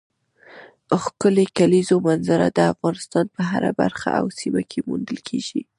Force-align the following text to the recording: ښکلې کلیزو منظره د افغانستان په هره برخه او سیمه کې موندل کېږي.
ښکلې 1.03 1.45
کلیزو 1.57 1.97
منظره 2.07 2.47
د 2.57 2.59
افغانستان 2.73 3.25
په 3.35 3.41
هره 3.51 3.71
برخه 3.81 4.09
او 4.19 4.25
سیمه 4.39 4.63
کې 4.69 4.79
موندل 4.87 5.19
کېږي. 5.27 5.61